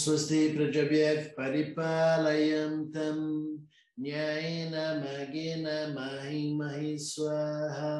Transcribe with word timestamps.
स्वस्ति 0.00 0.40
प्रजभ्यः 0.56 1.22
परिपालयन्तं 1.38 3.18
न्यायेन 4.02 4.74
मगेन 5.02 5.66
महि 5.94 6.42
महि 6.60 6.96
स्वाहा 7.00 7.92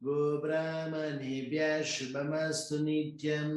गोब्राह्मणेभ्यः 0.00 1.82
शुभमस्तु 1.92 2.78
नित्यं 2.84 3.50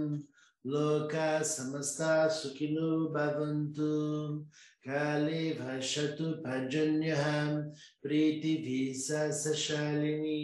लोकाः 0.66 1.42
समस्ताः 1.52 2.28
सुखिनो 2.40 2.92
भवन्तु 3.16 3.92
काले 4.88 5.44
भाषतु 5.60 6.30
भजन्यः 6.46 7.24
प्रीतिभिः 8.04 9.32
सशालिनी 9.42 10.42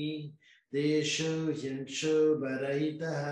देशो 0.74 1.32
ह्यंशो 1.52 2.16
बरहितः 2.42 3.24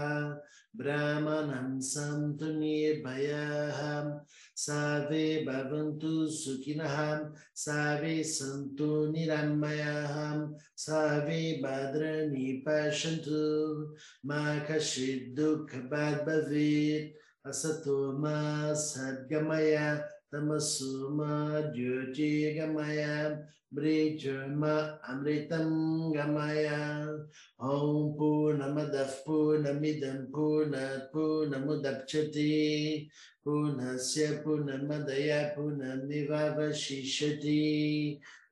ब्राह्मणं 0.76 1.80
सन्तु 1.80 2.46
निर्भयाः। 2.46 4.20
सर्वे 4.56 5.46
भवन्तु 5.48 6.26
सुखिनः। 6.26 7.18
सर्वे 7.54 8.22
सन्तु 8.22 9.12
निरामयाः। 9.12 10.48
सर्वे 10.76 11.62
भद्राणि 11.64 12.64
पश्यन्तु। 12.68 13.95
मा 14.26 14.58
कश्चित् 14.58 15.36
दुःखभाग् 15.36 16.26
भवेत् 16.26 17.23
असतो 17.48 18.18
मा 18.18 18.73
सद्गमय 18.73 20.04
तमसो 20.32 21.09
मा 21.10 21.60
ज्योतिर्गमय। 21.60 23.04
मृत्युर्म 23.74 24.65
अमृतं 25.09 25.68
गमय 26.15 26.68
ॐ 27.60 28.12
पूर्णमदः 28.18 29.10
पूर्णमिदं 29.26 30.24
पूर्णात् 30.24 31.12
पूर्णमुदप्स्यते 31.12 32.51
पूर्णस्य 33.45 34.26
पूर्णमदय 34.45 35.54
पूर्णमिवावशिष्यति। 35.56 36.51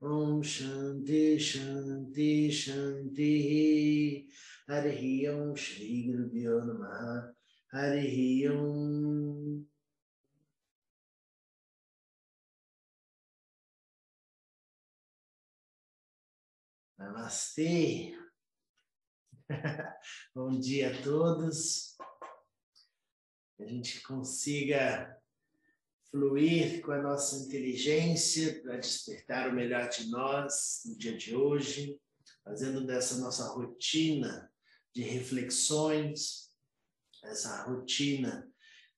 ॐ 0.05 0.43
शान्ति 0.43 1.39
शान्ति 1.39 2.51
शान्तिः। 2.51 3.49
हरिः 4.75 5.03
ॐ 5.33 5.55
श्रीगुरुभ्यो 5.55 6.59
नमः। 6.61 7.01
हरिः 7.75 8.51
ॐ 8.51 8.61
Namastê. 17.01 18.15
Bom 20.35 20.51
dia 20.61 20.91
a 20.91 21.03
todos. 21.03 21.97
Que 23.57 23.63
a 23.63 23.67
gente 23.67 24.03
consiga 24.03 25.19
fluir 26.11 26.83
com 26.83 26.93
a 26.93 27.01
nossa 27.01 27.37
inteligência 27.37 28.61
para 28.61 28.77
despertar 28.77 29.49
o 29.49 29.55
melhor 29.55 29.89
de 29.89 30.11
nós 30.11 30.83
no 30.85 30.99
dia 30.99 31.17
de 31.17 31.35
hoje, 31.35 31.99
fazendo 32.45 32.87
dessa 32.87 33.17
nossa 33.17 33.49
rotina 33.49 34.53
de 34.95 35.01
reflexões, 35.01 36.53
essa 37.25 37.63
rotina 37.63 38.47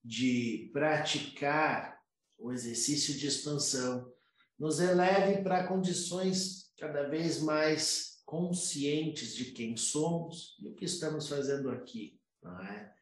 de 0.03 0.69
praticar 0.73 2.03
o 2.37 2.51
exercício 2.53 3.15
de 3.15 3.29
expansão, 3.29 4.13
nos 4.59 4.81
eleve 4.81 5.41
para 5.45 5.69
condições 5.69 6.62
cada 6.83 7.09
vez 7.09 7.41
mais 7.41 8.21
conscientes 8.27 9.37
de 9.37 9.53
quem 9.53 9.77
somos 9.77 10.57
e 10.61 10.67
o 10.67 10.75
que 10.75 10.85
estamos 10.85 11.29
fazendo 11.29 11.71
aqui, 11.71 12.21
não 12.43 12.61
é? 12.61 12.93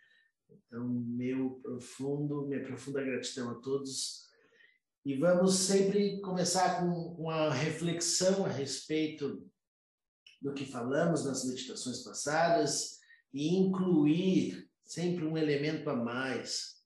Então, 0.50 0.86
meu 0.86 1.58
profundo, 1.62 2.46
minha 2.46 2.62
profunda 2.62 3.02
gratidão 3.02 3.52
a 3.52 3.54
todos. 3.54 4.28
E 5.02 5.16
vamos 5.16 5.54
sempre 5.54 6.20
começar 6.20 6.80
com 6.80 7.14
uma 7.14 7.50
reflexão 7.54 8.44
a 8.44 8.50
respeito 8.50 9.50
do 10.42 10.52
que 10.52 10.66
falamos 10.66 11.24
nas 11.24 11.46
meditações 11.46 12.04
passadas 12.04 12.98
e 13.32 13.56
incluir 13.56 14.70
sempre 14.84 15.24
um 15.24 15.38
elemento 15.38 15.88
a 15.88 15.96
mais. 15.96 16.82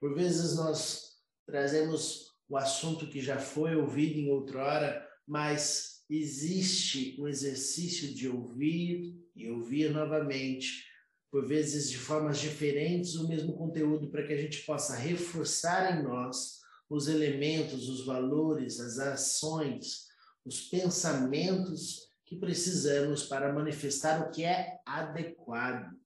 Por 0.00 0.14
vezes 0.14 0.56
nós 0.56 1.18
trazemos 1.44 2.30
o 2.48 2.56
assunto 2.56 3.10
que 3.10 3.20
já 3.20 3.38
foi 3.38 3.76
ouvido 3.76 4.18
em 4.18 4.30
outrora, 4.30 5.06
mas 5.26 5.89
existe 6.10 7.16
um 7.20 7.28
exercício 7.28 8.12
de 8.12 8.28
ouvir 8.28 9.14
e 9.34 9.48
ouvir 9.48 9.92
novamente, 9.92 10.84
por 11.30 11.46
vezes 11.46 11.88
de 11.88 11.96
formas 11.96 12.38
diferentes, 12.38 13.14
o 13.14 13.28
mesmo 13.28 13.56
conteúdo 13.56 14.10
para 14.10 14.26
que 14.26 14.32
a 14.32 14.36
gente 14.36 14.62
possa 14.62 14.96
reforçar 14.96 15.96
em 15.96 16.02
nós 16.02 16.58
os 16.88 17.06
elementos, 17.06 17.88
os 17.88 18.04
valores, 18.04 18.80
as 18.80 18.98
ações, 18.98 20.08
os 20.44 20.62
pensamentos 20.62 22.10
que 22.26 22.36
precisamos 22.36 23.22
para 23.24 23.52
manifestar 23.52 24.26
o 24.26 24.30
que 24.32 24.44
é 24.44 24.80
adequado, 24.84 25.96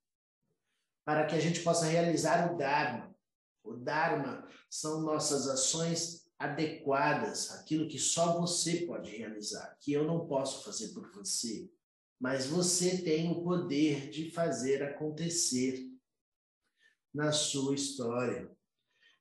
para 1.05 1.27
que 1.27 1.35
a 1.35 1.41
gente 1.41 1.61
possa 1.61 1.87
realizar 1.87 2.53
o 2.53 2.59
Dharma. 2.59 3.15
O 3.63 3.75
Dharma 3.75 4.47
são 4.69 5.01
nossas 5.01 5.49
ações 5.49 6.24
adequadas, 6.39 7.51
aquilo 7.53 7.89
que 7.89 7.99
só 7.99 8.41
você 8.41 8.87
pode 8.87 9.11
realizar, 9.17 9.77
que 9.81 9.93
eu 9.93 10.05
não 10.05 10.27
posso 10.27 10.65
fazer 10.65 10.89
por 10.89 11.11
você, 11.13 11.71
mas 12.21 12.47
você 12.47 12.99
tem 12.99 13.31
o 13.31 13.43
poder 13.43 14.11
de 14.11 14.31
fazer 14.31 14.83
acontecer 14.83 15.87
na 17.15 17.33
sua 17.33 17.75
história. 17.75 18.51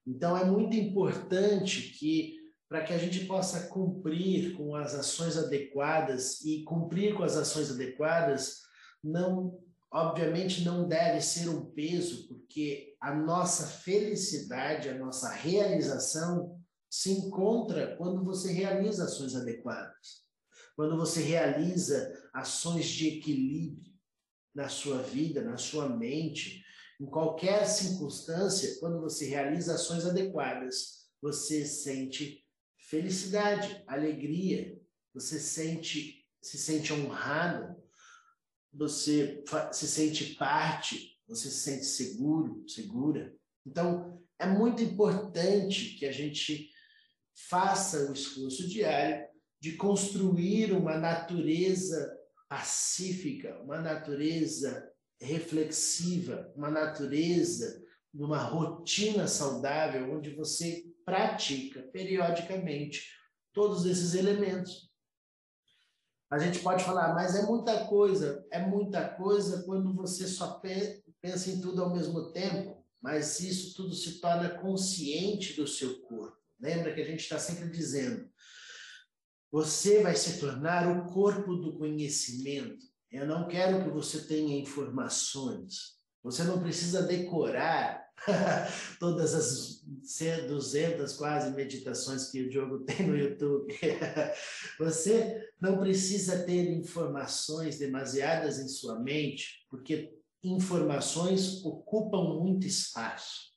Então 0.06 0.38
é 0.38 0.44
muito 0.44 0.76
importante 0.76 1.94
que 1.98 2.42
para 2.68 2.84
que 2.84 2.94
a 2.94 2.98
gente 2.98 3.26
possa 3.26 3.68
cumprir 3.68 4.54
com 4.58 4.76
as 4.76 4.96
ações 4.96 5.38
adequadas 5.38 6.42
e 6.42 6.64
cumprir 6.64 7.14
com 7.16 7.24
as 7.24 7.38
ações 7.38 7.70
adequadas 7.70 8.64
não 9.04 9.62
obviamente 9.94 10.66
não 10.66 10.88
deve 10.88 11.22
ser 11.22 11.48
um 11.50 11.66
peso, 11.66 12.28
porque 12.28 12.96
a 13.00 13.14
nossa 13.14 13.68
felicidade, 13.68 14.90
a 14.90 14.98
nossa 14.98 15.30
realização 15.30 16.60
se 16.94 17.10
encontra 17.10 17.96
quando 17.98 18.24
você 18.24 18.54
realiza 18.54 19.06
ações 19.06 19.36
adequadas, 19.36 20.28
quando 20.76 20.96
você 20.96 21.24
realiza 21.24 22.14
ações 22.32 22.86
de 22.86 23.18
equilíbrio 23.18 23.92
na 24.54 24.70
sua 24.70 25.02
vida, 25.02 25.42
na 25.42 25.58
sua 25.58 25.90
mente, 25.90 26.64
em 27.02 27.08
qualquer 27.08 27.66
circunstância, 27.66 28.80
quando 28.80 29.02
você 29.02 29.26
realiza 29.26 29.74
ações 29.74 30.06
adequadas, 30.06 31.08
você 31.20 31.66
sente 31.66 32.46
felicidade, 32.78 33.84
alegria, 33.88 34.80
você 35.16 35.40
sente 35.40 36.24
se 36.44 36.60
sente 36.60 36.94
honrado, 36.94 37.76
você 38.72 39.44
se 39.72 39.88
sente 39.88 40.36
parte, 40.36 41.20
você 41.28 41.50
se 41.50 41.58
sente 41.58 41.86
seguro, 41.86 42.64
segura. 42.70 43.36
Então, 43.66 44.22
é 44.38 44.46
muito 44.46 44.84
importante 44.84 45.96
que 45.98 46.06
a 46.06 46.12
gente 46.12 46.70
faça 47.36 48.10
o 48.10 48.14
esforço 48.14 48.68
diário 48.68 49.26
de 49.60 49.74
construir 49.74 50.74
uma 50.74 50.98
natureza 50.98 52.18
pacífica, 52.50 53.60
uma 53.64 53.80
natureza 53.80 54.92
reflexiva, 55.20 56.52
uma 56.56 56.70
natureza 56.70 57.82
numa 58.14 58.38
rotina 58.38 59.28
saudável 59.28 60.14
onde 60.14 60.36
você 60.36 60.84
pratica 61.06 61.82
periodicamente 61.94 63.08
todos 63.52 63.86
esses 63.86 64.14
elementos. 64.14 64.92
A 66.30 66.40
gente 66.40 66.60
pode 66.60 66.84
falar, 66.84 67.14
mas 67.14 67.36
é 67.36 67.44
muita 67.44 67.86
coisa, 67.86 68.46
é 68.52 68.60
muita 68.60 69.08
coisa 69.08 69.64
quando 69.64 69.94
você 69.94 70.28
só 70.28 70.60
pensa 70.60 71.52
em 71.52 71.62
tudo 71.62 71.84
ao 71.84 71.94
mesmo 71.94 72.32
tempo, 72.32 72.84
mas 73.02 73.40
isso 73.40 73.76
tudo 73.76 73.94
se 73.94 74.20
torna 74.20 74.50
consciente 74.50 75.54
do 75.54 75.68
seu 75.68 76.02
corpo. 76.02 76.43
Lembra 76.64 76.94
que 76.94 77.02
a 77.02 77.06
gente 77.06 77.20
está 77.20 77.38
sempre 77.38 77.70
dizendo: 77.70 78.26
você 79.52 80.02
vai 80.02 80.16
se 80.16 80.40
tornar 80.40 80.88
o 80.90 81.14
corpo 81.14 81.58
do 81.58 81.78
conhecimento. 81.78 82.86
Eu 83.12 83.28
não 83.28 83.50
quero 83.50 83.84
que 83.84 83.90
você 83.90 84.22
tenha 84.22 84.58
informações. 84.58 86.02
Você 86.24 86.46
não 86.46 86.62
precisa 86.64 87.04
decorar 87.04 88.02
todas 88.98 89.34
as 89.34 89.84
200 89.84 91.18
quase 91.18 91.52
meditações 91.52 92.32
que 92.32 92.44
o 92.44 92.50
Diogo 92.50 92.80
tem 92.86 93.08
no 93.08 93.18
YouTube. 93.18 93.68
você 94.80 95.46
não 95.60 95.80
precisa 95.80 96.46
ter 96.46 96.72
informações 96.72 97.78
demasiadas 97.78 98.58
em 98.58 98.70
sua 98.70 98.98
mente, 99.02 99.66
porque 99.70 100.18
informações 100.42 101.64
ocupam 101.66 102.40
muito 102.40 102.66
espaço. 102.66 103.53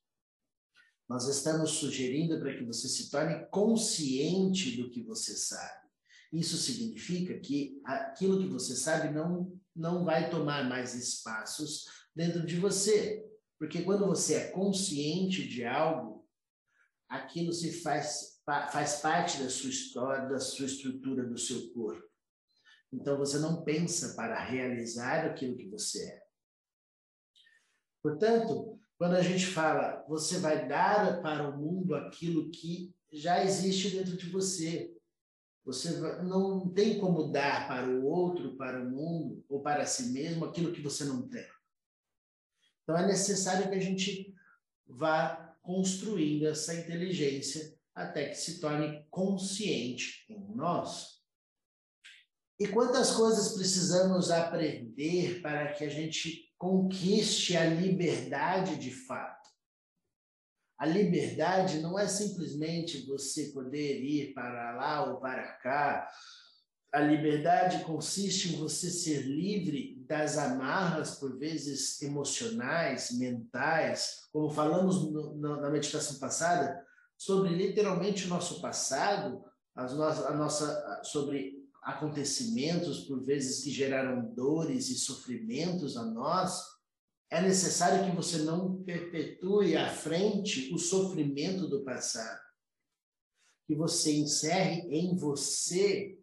Nós 1.09 1.29
estamos 1.29 1.71
sugerindo 1.71 2.39
para 2.41 2.57
que 2.57 2.65
você 2.65 2.89
se 2.89 3.11
torne 3.11 3.47
consciente 3.47 4.77
do 4.77 4.91
que 4.91 5.03
você 5.03 5.35
sabe. 5.37 5.87
Isso 6.33 6.57
significa 6.57 7.39
que 7.39 7.81
aquilo 7.85 8.41
que 8.41 8.49
você 8.49 8.75
sabe 8.75 9.15
não, 9.15 9.57
não 9.75 10.05
vai 10.05 10.29
tomar 10.29 10.69
mais 10.69 10.95
espaços 10.95 11.87
dentro 12.15 12.45
de 12.45 12.59
você. 12.59 13.25
Porque 13.59 13.83
quando 13.83 14.07
você 14.07 14.35
é 14.35 14.51
consciente 14.51 15.47
de 15.49 15.65
algo, 15.65 16.27
aquilo 17.09 17.53
se 17.53 17.81
faz, 17.81 18.43
faz 18.45 18.97
parte 19.01 19.43
da 19.43 19.49
sua 19.49 19.71
história, 19.71 20.29
da 20.29 20.41
sua 20.41 20.67
estrutura, 20.67 21.25
do 21.25 21.39
seu 21.39 21.73
corpo. 21.73 22.05
Então 22.93 23.17
você 23.17 23.39
não 23.39 23.63
pensa 23.63 24.15
para 24.15 24.43
realizar 24.43 25.25
aquilo 25.25 25.57
que 25.57 25.69
você 25.69 26.05
é. 26.05 26.23
Portanto, 28.03 28.81
quando 28.99 29.15
a 29.15 29.23
gente 29.23 29.47
fala, 29.47 30.05
você 30.09 30.39
vai 30.39 30.67
dar 30.67 31.21
para 31.21 31.49
o 31.49 31.57
mundo 31.57 31.95
aquilo 31.95 32.51
que 32.51 32.95
já 33.13 33.45
existe 33.45 33.91
dentro 33.91 34.17
de 34.17 34.29
você. 34.31 34.95
Você 35.65 35.91
não 36.23 36.69
tem 36.71 36.99
como 36.99 37.31
dar 37.31 37.67
para 37.69 37.89
o 37.89 38.05
outro, 38.05 38.57
para 38.57 38.83
o 38.83 38.91
mundo 38.91 39.45
ou 39.49 39.61
para 39.61 39.85
si 39.85 40.13
mesmo 40.13 40.45
aquilo 40.45 40.73
que 40.73 40.81
você 40.81 41.05
não 41.05 41.29
tem. 41.29 41.47
Então 42.83 42.97
é 42.97 43.07
necessário 43.07 43.69
que 43.69 43.75
a 43.75 43.81
gente 43.81 44.35
vá 44.87 45.57
construindo 45.61 46.47
essa 46.47 46.75
inteligência 46.75 47.77
até 47.95 48.29
que 48.29 48.37
se 48.37 48.61
torne 48.61 49.05
consciente 49.11 50.25
em 50.29 50.55
nós. 50.55 51.17
E 52.59 52.67
quantas 52.69 53.11
coisas 53.11 53.55
precisamos 53.55 54.31
aprender 54.31 55.43
para 55.43 55.73
que 55.73 55.85
a 55.85 55.89
gente 55.89 56.46
conquiste 56.59 57.57
a 57.57 57.65
liberdade 57.65 58.77
de 58.77 58.91
fato? 58.91 59.47
A 60.79 60.85
liberdade 60.85 61.81
não 61.81 61.99
é 61.99 62.07
simplesmente 62.07 63.07
você 63.07 63.47
poder 63.47 64.03
ir 64.03 64.35
para 64.35 64.77
lá 64.77 65.11
ou 65.11 65.21
para 65.21 65.53
cá. 65.55 66.07
A 66.93 67.01
liberdade 67.01 67.83
consiste 67.85 68.55
em 68.55 68.59
você 68.59 68.91
ser 68.91 69.23
livre 69.23 69.97
das 70.07 70.37
amarras, 70.37 71.19
por 71.19 71.39
vezes 71.39 72.01
emocionais, 72.03 73.11
mentais, 73.13 74.29
como 74.31 74.51
falamos 74.51 75.11
no, 75.11 75.37
na 75.61 75.71
meditação 75.71 76.19
passada, 76.19 76.85
sobre 77.17 77.55
literalmente 77.55 78.27
o 78.27 78.29
nosso 78.29 78.61
passado, 78.61 79.43
as 79.75 79.95
no, 79.95 80.05
a 80.05 80.35
nossa, 80.35 81.03
sobre 81.05 81.56
acontecimentos, 81.87 83.05
por 83.05 83.23
vezes 83.23 83.63
que 83.63 83.71
geraram 83.71 84.35
dores 84.35 84.89
e 84.89 84.97
sofrimentos 84.97 85.97
a 85.97 86.05
nós, 86.05 86.61
é 87.31 87.41
necessário 87.41 88.05
que 88.05 88.17
você 88.17 88.39
não 88.39 88.83
perpetue 88.83 89.77
à 89.77 89.89
frente 89.89 90.75
o 90.75 90.79
sofrimento 90.79 91.69
do 91.69 91.85
passado. 91.85 92.41
Que 93.69 93.77
você 93.77 94.17
encerre 94.17 94.81
em 94.91 95.15
você 95.15 96.19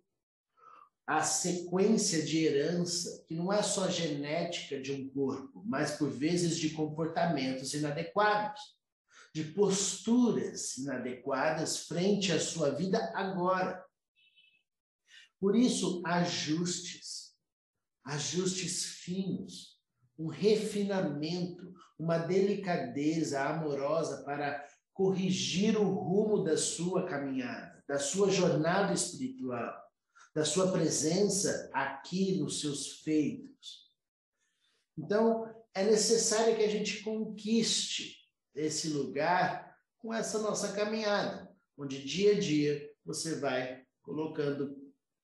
a 1.07 1.23
sequência 1.23 2.23
de 2.23 2.43
herança, 2.43 3.23
que 3.25 3.33
não 3.33 3.51
é 3.51 3.63
só 3.63 3.89
genética 3.89 4.81
de 4.81 4.91
um 4.91 5.09
corpo, 5.09 5.63
mas 5.65 5.91
por 5.91 6.09
vezes 6.09 6.57
de 6.57 6.71
comportamentos 6.71 7.73
inadequados, 7.73 8.61
de 9.33 9.45
posturas 9.45 10.75
inadequadas 10.77 11.85
frente 11.87 12.33
à 12.33 12.39
sua 12.39 12.71
vida 12.71 13.13
agora. 13.15 13.81
Por 15.43 15.57
isso, 15.57 16.01
ajustes, 16.05 17.33
ajustes 18.05 18.85
finos, 18.85 19.77
um 20.17 20.27
refinamento, 20.27 21.73
uma 21.99 22.17
delicadeza 22.17 23.43
amorosa 23.43 24.23
para 24.23 24.65
corrigir 24.93 25.77
o 25.77 25.83
rumo 25.83 26.45
da 26.45 26.55
sua 26.55 27.05
caminhada, 27.05 27.83
da 27.85 27.99
sua 27.99 28.31
jornada 28.31 28.93
espiritual 28.93 29.83
da 30.33 30.45
sua 30.45 30.71
presença 30.71 31.69
aqui 31.73 32.37
nos 32.37 32.61
seus 32.61 33.01
feitos. 33.01 33.91
Então, 34.97 35.53
é 35.73 35.83
necessário 35.83 36.55
que 36.55 36.63
a 36.63 36.69
gente 36.69 37.03
conquiste 37.03 38.29
esse 38.55 38.87
lugar 38.87 39.77
com 39.99 40.13
essa 40.13 40.39
nossa 40.39 40.71
caminhada, 40.71 41.53
onde 41.77 42.01
dia 42.01 42.31
a 42.31 42.39
dia 42.39 42.89
você 43.05 43.41
vai 43.41 43.83
colocando 44.01 44.82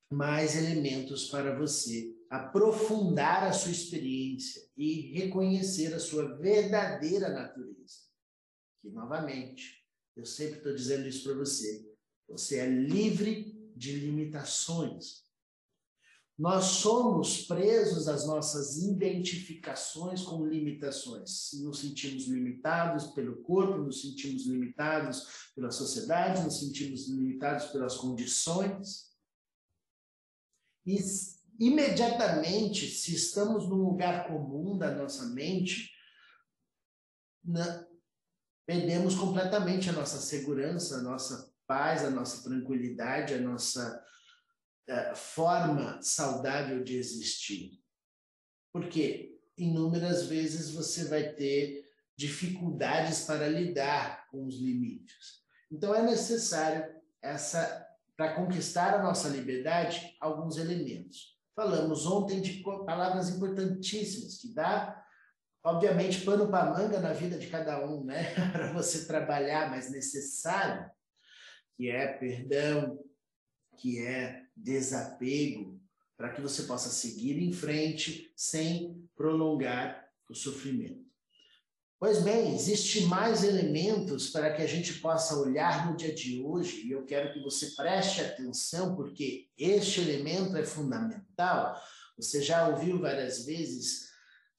mais 0.09 0.55
elementos 0.55 1.27
para 1.29 1.57
você 1.57 2.15
aprofundar 2.29 3.43
a 3.43 3.53
sua 3.53 3.71
experiência 3.71 4.61
e 4.77 5.13
reconhecer 5.13 5.93
a 5.93 5.99
sua 5.99 6.37
verdadeira 6.37 7.29
natureza. 7.29 7.99
Que, 8.81 8.89
novamente, 8.89 9.83
eu 10.15 10.25
sempre 10.25 10.57
estou 10.57 10.73
dizendo 10.73 11.07
isso 11.07 11.23
para 11.23 11.33
você, 11.33 11.87
você 12.27 12.59
é 12.59 12.67
livre 12.67 13.71
de 13.75 13.93
limitações. 13.93 15.23
Nós 16.37 16.65
somos 16.65 17.45
presos 17.45 18.07
às 18.07 18.25
nossas 18.25 18.77
identificações 18.77 20.21
com 20.21 20.45
limitações. 20.45 21.49
Nos 21.55 21.79
sentimos 21.79 22.27
limitados 22.27 23.07
pelo 23.07 23.41
corpo, 23.43 23.79
nos 23.79 24.01
sentimos 24.01 24.45
limitados 24.45 25.51
pela 25.53 25.69
sociedade, 25.69 26.43
nos 26.43 26.59
sentimos 26.59 27.09
limitados 27.09 27.65
pelas 27.67 27.97
condições. 27.97 29.08
E 30.89 30.97
imediatamente, 31.59 32.89
se 32.89 33.13
estamos 33.13 33.69
num 33.69 33.83
lugar 33.83 34.27
comum 34.27 34.75
da 34.75 34.89
nossa 34.89 35.27
mente, 35.27 35.91
na, 37.43 37.87
perdemos 38.65 39.13
completamente 39.13 39.87
a 39.87 39.93
nossa 39.93 40.17
segurança, 40.17 40.97
a 40.97 41.01
nossa 41.03 41.53
paz, 41.67 42.03
a 42.03 42.09
nossa 42.09 42.41
tranquilidade, 42.41 43.35
a 43.35 43.39
nossa 43.39 44.03
uh, 44.89 45.15
forma 45.15 46.01
saudável 46.01 46.83
de 46.83 46.97
existir. 46.97 47.79
Porque 48.73 49.39
inúmeras 49.55 50.25
vezes 50.25 50.71
você 50.71 51.05
vai 51.05 51.33
ter 51.33 51.87
dificuldades 52.15 53.25
para 53.25 53.47
lidar 53.47 54.27
com 54.29 54.43
os 54.43 54.59
limites. 54.59 55.43
Então 55.71 55.93
é 55.93 56.01
necessário 56.01 56.99
essa 57.21 57.88
para 58.19 58.33
conquistar 58.33 58.95
a 58.95 59.01
nossa 59.01 59.29
liberdade 59.29 60.17
alguns 60.19 60.57
elementos. 60.57 61.37
Falamos 61.55 62.05
ontem 62.05 62.41
de 62.41 62.61
palavras 62.85 63.29
importantíssimas 63.29 64.41
que 64.41 64.53
dá 64.53 65.01
obviamente 65.63 66.25
pano 66.25 66.51
para 66.51 66.69
manga 66.69 66.99
na 66.99 67.13
vida 67.13 67.39
de 67.39 67.47
cada 67.47 67.87
um, 67.89 68.03
né? 68.03 68.33
para 68.51 68.73
você 68.73 69.07
trabalhar, 69.07 69.69
mas 69.69 69.89
necessário 69.89 70.91
que 71.77 71.89
é 71.89 72.07
perdão, 72.07 72.99
que 73.77 74.05
é 74.05 74.43
desapego, 74.53 75.81
para 76.17 76.33
que 76.33 76.41
você 76.41 76.63
possa 76.63 76.89
seguir 76.89 77.41
em 77.41 77.53
frente 77.53 78.33
sem 78.35 79.09
prolongar 79.15 80.09
o 80.29 80.35
sofrimento. 80.35 81.08
Pois 81.99 82.23
bem, 82.23 82.55
existe 82.55 83.01
mais 83.07 83.43
elementos 83.43 84.29
para 84.29 84.53
que 84.53 84.61
a 84.61 84.65
gente 84.65 84.93
possa 84.99 85.37
olhar 85.37 85.91
no 85.91 85.97
dia 85.97 86.15
de 86.15 86.41
hoje, 86.41 86.87
e 86.87 86.91
eu 86.91 87.05
quero 87.05 87.33
que 87.33 87.41
você 87.41 87.71
preste 87.75 88.21
atenção, 88.21 88.95
porque 88.95 89.49
este 89.57 89.99
elemento 89.99 90.55
é 90.55 90.63
fundamental. 90.63 91.75
Você 92.15 92.41
já 92.41 92.69
ouviu 92.69 93.01
várias 93.01 93.45
vezes 93.45 94.11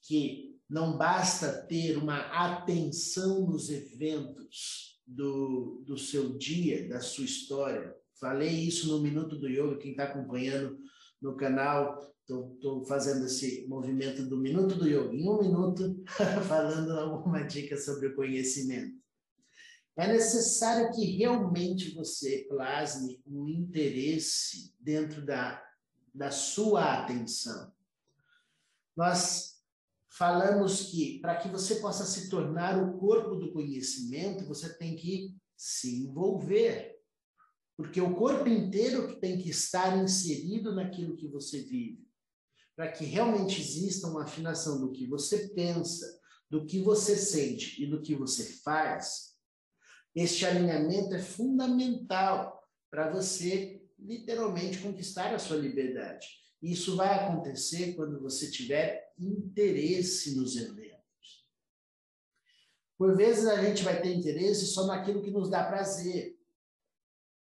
que 0.03 0.55
não 0.69 0.99
basta 0.99 1.67
ter 1.67 1.97
uma 1.97 2.19
atenção 2.19 3.47
nos 3.47 3.71
eventos, 3.71 5.01
do, 5.07 5.83
do 5.87 5.99
seu 5.99 6.37
dia, 6.37 6.89
da 6.89 7.01
sua 7.01 7.25
história. 7.25 7.97
Falei 8.21 8.51
isso 8.51 8.87
no 8.89 9.01
Minuto 9.01 9.37
do 9.37 9.49
Yoga, 9.49 9.79
quem 9.79 9.93
está 9.93 10.05
acompanhando 10.05 10.79
no 11.21 11.35
canal, 11.37 11.99
estou 12.31 12.85
fazendo 12.85 13.27
esse 13.27 13.67
movimento 13.67 14.23
do 14.27 14.37
Minuto 14.37 14.75
do 14.75 14.87
Yoga, 14.87 15.15
em 15.15 15.29
um 15.29 15.41
minuto, 15.41 16.03
falando 16.47 16.93
alguma 16.93 17.43
dica 17.43 17.77
sobre 17.77 18.09
o 18.09 18.15
conhecimento. 18.15 19.01
É 19.97 20.07
necessário 20.07 20.91
que 20.93 21.05
realmente 21.05 21.95
você 21.95 22.47
plasme 22.49 23.21
um 23.27 23.49
interesse 23.49 24.73
dentro 24.81 25.25
da, 25.25 25.63
da 26.15 26.31
sua 26.31 27.03
atenção. 27.03 27.73
Nós 28.97 29.63
falamos 30.09 30.91
que 30.91 31.21
para 31.21 31.37
que 31.37 31.49
você 31.49 31.77
possa 31.77 32.05
se 32.05 32.29
tornar 32.29 32.83
o 32.83 32.99
corpo 32.99 33.37
do 33.37 33.53
conhecimento, 33.53 34.47
você 34.47 34.77
tem 34.77 34.97
que 34.97 35.35
se 35.57 36.03
envolver. 36.03 36.99
Porque 37.77 38.01
o 38.01 38.15
corpo 38.15 38.49
inteiro 38.49 39.19
tem 39.21 39.39
que 39.39 39.51
estar 39.51 39.97
inserido 40.03 40.75
naquilo 40.75 41.17
que 41.17 41.29
você 41.29 41.63
vive. 41.63 42.10
Para 42.81 42.93
que 42.93 43.05
realmente 43.05 43.61
exista 43.61 44.07
uma 44.07 44.23
afinação 44.23 44.81
do 44.81 44.91
que 44.91 45.07
você 45.07 45.49
pensa, 45.49 46.19
do 46.49 46.65
que 46.65 46.81
você 46.81 47.15
sente 47.15 47.85
e 47.85 47.87
do 47.87 48.01
que 48.01 48.15
você 48.15 48.43
faz, 48.43 49.37
este 50.15 50.47
alinhamento 50.47 51.15
é 51.15 51.19
fundamental 51.19 52.67
para 52.91 53.11
você 53.11 53.87
literalmente 53.99 54.79
conquistar 54.79 55.35
a 55.35 55.39
sua 55.39 55.59
liberdade. 55.59 56.27
Isso 56.63 56.97
vai 56.97 57.15
acontecer 57.17 57.93
quando 57.97 58.19
você 58.19 58.51
tiver 58.51 59.13
interesse 59.19 60.35
nos 60.35 60.57
eventos. 60.57 61.47
Por 62.97 63.15
vezes 63.15 63.47
a 63.47 63.63
gente 63.63 63.83
vai 63.83 64.01
ter 64.01 64.15
interesse 64.15 64.65
só 64.65 64.87
naquilo 64.87 65.23
que 65.23 65.31
nos 65.31 65.51
dá 65.51 65.65
prazer. 65.65 66.35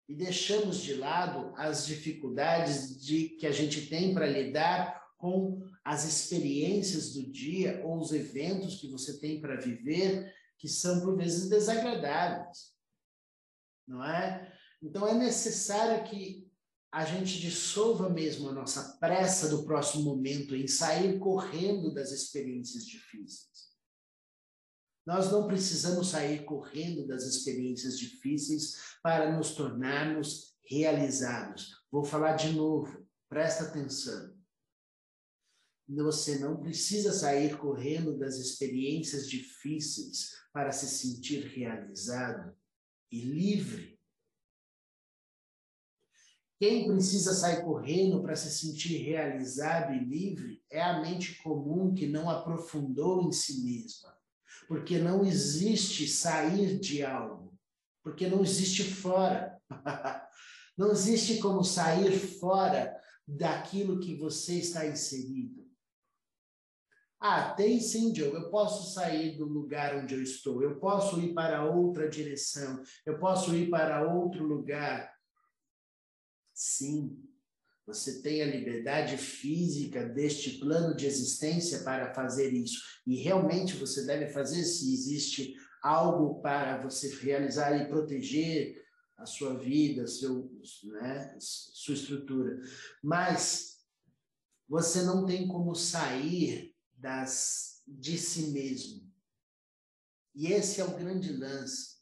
E 0.09 0.13
deixamos 0.13 0.81
de 0.81 0.95
lado 0.95 1.53
as 1.55 1.85
dificuldades 1.85 3.01
de 3.01 3.29
que 3.29 3.47
a 3.47 3.51
gente 3.53 3.87
tem 3.87 4.13
para 4.13 4.27
lidar 4.27 5.00
com 5.21 5.61
as 5.85 6.03
experiências 6.03 7.13
do 7.13 7.31
dia 7.31 7.79
ou 7.85 7.99
os 7.99 8.11
eventos 8.11 8.81
que 8.81 8.89
você 8.89 9.19
tem 9.19 9.39
para 9.39 9.59
viver, 9.61 10.33
que 10.57 10.67
são 10.67 11.01
por 11.01 11.15
vezes 11.15 11.47
desagradáveis. 11.47 12.75
não 13.87 14.03
é? 14.03 14.51
Então 14.81 15.07
é 15.07 15.13
necessário 15.13 16.03
que 16.09 16.49
a 16.91 17.05
gente 17.05 17.39
dissolva 17.39 18.09
mesmo 18.09 18.49
a 18.49 18.51
nossa 18.51 18.97
pressa 18.97 19.47
do 19.47 19.63
próximo 19.63 20.03
momento 20.03 20.55
em 20.55 20.67
sair 20.67 21.19
correndo 21.19 21.93
das 21.93 22.11
experiências 22.11 22.85
difíceis. 22.85 23.71
Nós 25.05 25.31
não 25.31 25.47
precisamos 25.47 26.09
sair 26.09 26.43
correndo 26.45 27.07
das 27.07 27.23
experiências 27.23 27.97
difíceis 27.97 28.97
para 29.01 29.35
nos 29.35 29.55
tornarmos 29.55 30.55
realizados. 30.65 31.71
Vou 31.91 32.03
falar 32.03 32.33
de 32.33 32.53
novo, 32.53 33.07
presta 33.29 33.65
atenção. 33.65 34.40
Você 35.93 36.39
não 36.39 36.55
precisa 36.55 37.11
sair 37.11 37.57
correndo 37.57 38.17
das 38.17 38.37
experiências 38.37 39.27
difíceis 39.29 40.31
para 40.53 40.71
se 40.71 40.87
sentir 40.87 41.47
realizado 41.47 42.55
e 43.11 43.19
livre. 43.19 43.99
Quem 46.57 46.87
precisa 46.87 47.33
sair 47.33 47.61
correndo 47.63 48.21
para 48.21 48.37
se 48.37 48.51
sentir 48.51 48.97
realizado 48.97 49.93
e 49.93 49.99
livre 49.99 50.63
é 50.69 50.81
a 50.81 51.01
mente 51.01 51.41
comum 51.41 51.93
que 51.93 52.07
não 52.07 52.29
aprofundou 52.29 53.27
em 53.27 53.31
si 53.33 53.61
mesma. 53.61 54.15
Porque 54.67 54.97
não 54.97 55.25
existe 55.25 56.07
sair 56.07 56.79
de 56.79 57.03
algo. 57.03 57.53
Porque 58.01 58.27
não 58.29 58.43
existe 58.43 58.83
fora. 58.83 59.59
não 60.77 60.91
existe 60.91 61.39
como 61.39 61.63
sair 61.63 62.17
fora 62.17 62.95
daquilo 63.27 63.99
que 63.99 64.15
você 64.15 64.59
está 64.59 64.87
inserido. 64.87 65.60
Ah, 67.23 67.53
tem 67.53 67.79
sim, 67.79 68.15
Joe. 68.15 68.33
Eu 68.33 68.49
posso 68.49 68.95
sair 68.95 69.37
do 69.37 69.45
lugar 69.45 69.95
onde 69.95 70.15
eu 70.15 70.23
estou. 70.23 70.63
Eu 70.63 70.79
posso 70.79 71.21
ir 71.21 71.35
para 71.35 71.63
outra 71.63 72.09
direção. 72.09 72.81
Eu 73.05 73.19
posso 73.19 73.55
ir 73.55 73.69
para 73.69 74.11
outro 74.11 74.43
lugar. 74.43 75.13
Sim, 76.51 77.23
você 77.85 78.23
tem 78.23 78.41
a 78.41 78.47
liberdade 78.47 79.17
física 79.17 80.03
deste 80.03 80.57
plano 80.57 80.95
de 80.95 81.05
existência 81.05 81.83
para 81.83 82.11
fazer 82.11 82.51
isso. 82.53 82.81
E 83.05 83.17
realmente 83.17 83.75
você 83.75 84.03
deve 84.03 84.29
fazer 84.33 84.63
se 84.63 84.91
existe 84.91 85.53
algo 85.83 86.41
para 86.41 86.81
você 86.81 87.07
realizar 87.17 87.77
e 87.77 87.87
proteger 87.87 88.83
a 89.15 89.27
sua 89.27 89.59
vida, 89.59 90.07
seu, 90.07 90.51
né, 90.85 91.35
sua 91.39 91.93
estrutura. 91.93 92.59
Mas 93.03 93.77
você 94.67 95.03
não 95.03 95.23
tem 95.23 95.47
como 95.47 95.75
sair 95.75 96.71
das 97.01 97.81
de 97.87 98.17
si 98.17 98.51
mesmo. 98.51 99.11
E 100.33 100.47
esse 100.47 100.79
é 100.79 100.85
o 100.85 100.97
grande 100.97 101.33
lance. 101.33 101.99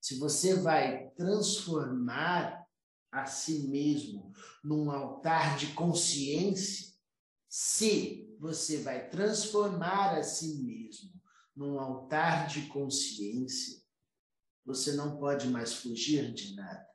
Se 0.00 0.18
você 0.18 0.54
vai 0.54 1.10
transformar 1.10 2.66
a 3.12 3.26
si 3.26 3.68
mesmo 3.68 4.32
num 4.64 4.90
altar 4.90 5.56
de 5.56 5.68
consciência, 5.74 6.94
se 7.48 8.36
você 8.38 8.82
vai 8.82 9.08
transformar 9.08 10.18
a 10.18 10.22
si 10.22 10.62
mesmo 10.62 11.12
num 11.54 11.78
altar 11.78 12.46
de 12.48 12.66
consciência, 12.68 13.82
você 14.64 14.92
não 14.92 15.18
pode 15.18 15.48
mais 15.48 15.74
fugir 15.74 16.32
de 16.32 16.54
nada. 16.54 16.86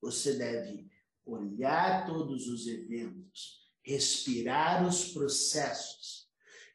Você 0.00 0.36
deve 0.36 0.90
olhar 1.24 2.06
todos 2.06 2.48
os 2.48 2.66
eventos, 2.66 3.61
respirar 3.84 4.86
os 4.86 5.12
processos 5.12 6.28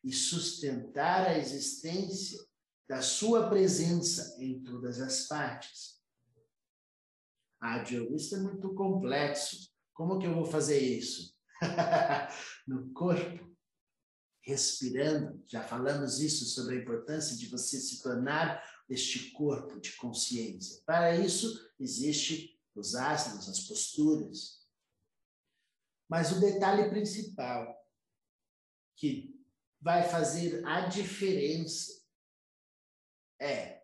e 0.03 0.11
sustentar 0.11 1.27
a 1.27 1.37
existência 1.37 2.39
da 2.87 3.01
sua 3.01 3.49
presença 3.49 4.35
em 4.39 4.63
todas 4.63 4.99
as 5.01 5.27
partes 5.27 5.97
ah, 7.59 7.79
Diogo, 7.79 8.15
isso 8.15 8.35
é 8.35 8.39
muito 8.39 8.73
complexo. 8.75 9.69
Como 9.93 10.19
que 10.19 10.27
eu 10.27 10.35
vou 10.35 10.45
fazer 10.45 10.79
isso? 10.79 11.35
no 12.67 12.91
corpo, 12.93 13.51
respirando. 14.41 15.43
Já 15.47 15.63
falamos 15.63 16.19
isso 16.19 16.45
sobre 16.45 16.75
a 16.75 16.81
importância 16.81 17.35
de 17.35 17.47
você 17.47 17.79
se 17.79 18.01
tornar 18.03 18.63
este 18.87 19.31
corpo 19.31 19.79
de 19.79 19.95
consciência. 19.95 20.81
Para 20.85 21.15
isso, 21.15 21.67
existe 21.79 22.59
os 22.75 22.93
asanas, 22.93 23.49
as 23.49 23.61
posturas. 23.61 24.56
Mas 26.09 26.31
o 26.31 26.39
detalhe 26.39 26.89
principal 26.89 27.75
que 28.95 29.35
vai 29.81 30.09
fazer 30.09 30.65
a 30.65 30.87
diferença 30.87 32.01
é 33.39 33.83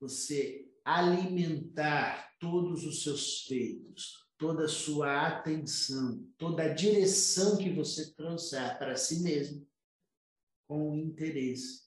você 0.00 0.68
alimentar 0.84 2.36
todos 2.40 2.84
os 2.84 3.02
seus 3.02 3.42
feitos, 3.42 4.26
toda 4.36 4.64
a 4.64 4.68
sua 4.68 5.28
atenção, 5.28 6.28
toda 6.36 6.64
a 6.64 6.74
direção 6.74 7.56
que 7.56 7.72
você 7.72 8.12
trouxer 8.14 8.76
para 8.78 8.96
si 8.96 9.20
mesmo 9.22 9.64
com 10.66 10.96
interesse. 10.96 11.82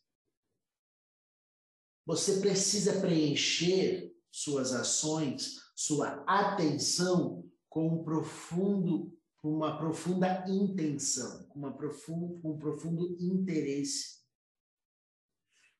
Você 2.06 2.40
precisa 2.40 3.02
preencher 3.02 4.16
suas 4.32 4.72
ações, 4.72 5.60
sua 5.76 6.24
atenção 6.26 7.50
com 7.68 7.88
um 7.88 8.04
profundo, 8.04 9.12
com 9.46 9.54
uma 9.54 9.78
profunda 9.78 10.44
intenção, 10.50 11.44
com, 11.50 11.72
profundo, 11.72 12.42
um 12.44 12.58
profundo 12.58 13.16
interesse. 13.22 14.24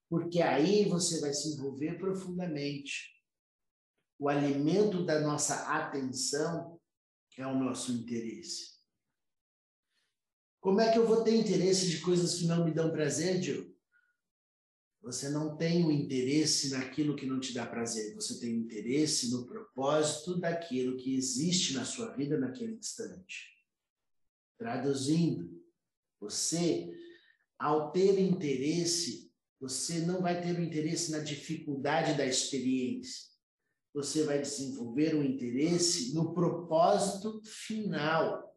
Porque 0.08 0.40
aí 0.40 0.88
você 0.88 1.20
vai 1.20 1.34
se 1.34 1.52
envolver 1.52 1.98
profundamente 1.98 3.12
o 4.20 4.30
alimento 4.30 5.04
da 5.04 5.20
nossa 5.20 5.68
atenção 5.76 6.80
é 7.36 7.48
o 7.48 7.58
nosso 7.58 7.92
interesse. 7.92 8.76
Como 10.62 10.80
é 10.80 10.92
que 10.92 11.00
eu 11.00 11.08
vou 11.08 11.24
ter 11.24 11.36
interesse 11.36 11.90
de 11.90 12.02
coisas 12.02 12.36
que 12.36 12.46
não 12.46 12.64
me 12.64 12.72
dão 12.72 12.92
prazer, 12.92 13.42
Gil? 13.42 13.76
Você 15.02 15.28
não 15.30 15.58
tem 15.58 15.84
o 15.84 15.92
interesse 15.92 16.70
naquilo 16.70 17.16
que 17.16 17.26
não 17.26 17.40
te 17.40 17.52
dá 17.52 17.66
prazer, 17.66 18.14
você 18.14 18.40
tem 18.40 18.60
interesse 18.60 19.32
no 19.32 19.48
propósito 19.48 20.40
daquilo 20.40 20.98
que 20.98 21.16
existe 21.16 21.74
na 21.74 21.84
sua 21.84 22.16
vida 22.16 22.40
naquele 22.40 22.76
instante. 22.76 23.55
Traduzindo, 24.58 25.62
você, 26.20 26.92
ao 27.58 27.92
ter 27.92 28.20
interesse, 28.20 29.32
você 29.60 30.00
não 30.00 30.22
vai 30.22 30.42
ter 30.42 30.58
o 30.58 30.64
interesse 30.64 31.12
na 31.12 31.20
dificuldade 31.20 32.16
da 32.16 32.26
experiência 32.26 33.36
você 33.96 34.26
vai 34.26 34.42
desenvolver 34.42 35.16
um 35.16 35.24
interesse 35.24 36.14
no 36.14 36.34
propósito 36.34 37.42
final, 37.46 38.54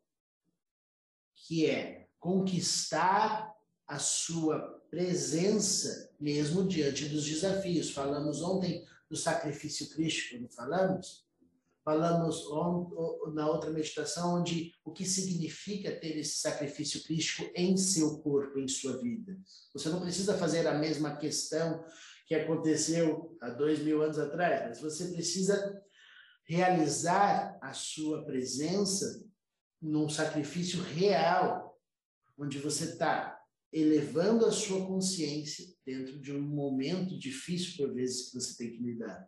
que 1.37 1.65
é 1.65 2.09
conquistar 2.19 3.55
a 3.87 4.01
sua 4.01 4.59
presença 4.91 6.13
mesmo 6.19 6.67
diante 6.67 7.09
dos 7.09 7.25
desafios. 7.25 7.93
Falamos 7.93 8.43
ontem 8.43 8.85
do 9.09 9.17
sacrifício 9.17 9.89
crístico, 9.91 10.43
não 10.43 10.49
falamos? 10.49 11.25
Falamos 11.89 12.45
na 13.33 13.49
outra 13.49 13.71
meditação 13.71 14.35
onde 14.35 14.75
o 14.85 14.93
que 14.93 15.07
significa 15.07 15.91
ter 15.91 16.19
esse 16.19 16.37
sacrifício 16.37 17.03
crístico 17.03 17.51
em 17.57 17.79
seu 17.79 18.19
corpo, 18.19 18.59
em 18.59 18.69
sua 18.69 19.01
vida. 19.01 19.35
Você 19.73 19.89
não 19.89 19.99
precisa 19.99 20.37
fazer 20.37 20.67
a 20.67 20.79
mesma 20.79 21.17
questão 21.17 21.83
que 22.27 22.35
aconteceu 22.35 23.35
há 23.41 23.49
dois 23.49 23.79
mil 23.79 24.03
anos 24.03 24.19
atrás, 24.19 24.69
mas 24.69 24.83
você 24.83 25.15
precisa 25.15 25.83
realizar 26.45 27.59
a 27.63 27.73
sua 27.73 28.23
presença 28.27 29.25
num 29.81 30.11
sacrifício 30.11 30.83
real, 30.83 31.75
onde 32.37 32.59
você 32.59 32.85
está 32.85 33.41
elevando 33.73 34.45
a 34.45 34.53
sua 34.53 34.87
consciência 34.87 35.65
dentro 35.87 36.21
de 36.21 36.35
um 36.35 36.43
momento 36.43 37.19
difícil, 37.19 37.79
por 37.79 37.95
vezes, 37.95 38.29
que 38.29 38.35
você 38.39 38.59
tem 38.59 38.77
que 38.77 38.83
lidar. 38.83 39.27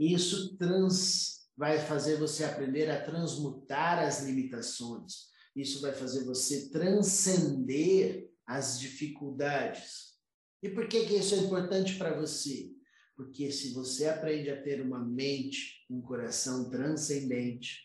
Isso 0.00 0.56
trans, 0.56 1.46
vai 1.54 1.78
fazer 1.78 2.16
você 2.16 2.42
aprender 2.42 2.90
a 2.90 3.04
transmutar 3.04 3.98
as 3.98 4.24
limitações. 4.24 5.28
Isso 5.54 5.82
vai 5.82 5.92
fazer 5.92 6.24
você 6.24 6.70
transcender 6.70 8.30
as 8.46 8.80
dificuldades. 8.80 10.18
E 10.62 10.70
por 10.70 10.88
que, 10.88 11.04
que 11.04 11.16
isso 11.16 11.34
é 11.34 11.38
importante 11.38 11.98
para 11.98 12.18
você? 12.18 12.72
Porque 13.14 13.52
se 13.52 13.74
você 13.74 14.08
aprende 14.08 14.48
a 14.50 14.62
ter 14.62 14.80
uma 14.80 15.04
mente, 15.04 15.84
um 15.90 16.00
coração 16.00 16.70
transcendente, 16.70 17.78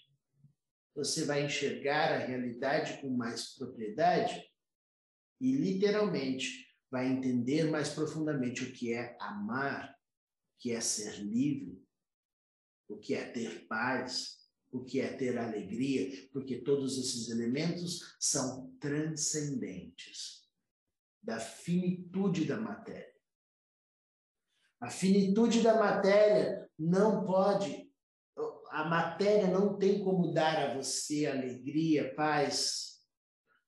você 0.95 1.25
vai 1.25 1.45
enxergar 1.45 2.13
a 2.13 2.25
realidade 2.25 3.01
com 3.01 3.09
mais 3.09 3.55
propriedade 3.55 4.41
e, 5.41 5.51
literalmente, 5.51 6.65
vai 6.89 7.07
entender 7.07 7.69
mais 7.69 7.89
profundamente 7.89 8.63
o 8.63 8.71
que 8.71 8.93
é 8.93 9.17
amar, 9.19 9.91
o 9.91 10.61
que 10.61 10.71
é 10.71 10.79
ser 10.79 11.19
livre, 11.19 11.85
o 12.87 12.97
que 12.97 13.13
é 13.13 13.25
ter 13.31 13.67
paz, 13.67 14.37
o 14.71 14.83
que 14.83 14.99
é 14.99 15.13
ter 15.13 15.37
alegria, 15.37 16.29
porque 16.31 16.61
todos 16.61 16.97
esses 16.97 17.29
elementos 17.29 18.15
são 18.19 18.71
transcendentes 18.79 20.43
da 21.23 21.39
finitude 21.39 22.45
da 22.45 22.59
matéria. 22.59 23.13
A 24.79 24.89
finitude 24.89 25.61
da 25.61 25.79
matéria 25.79 26.69
não 26.77 27.25
pode, 27.25 27.89
a 28.69 28.83
matéria 28.83 29.47
não 29.47 29.77
tem 29.77 30.03
como 30.03 30.33
dar 30.33 30.57
a 30.57 30.75
você 30.75 31.25
alegria, 31.25 32.13
paz. 32.13 32.95